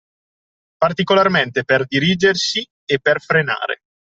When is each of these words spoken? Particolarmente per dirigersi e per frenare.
Particolarmente 0.77 1.63
per 1.63 1.85
dirigersi 1.85 2.65
e 2.85 2.99
per 2.99 3.21
frenare. 3.21 3.81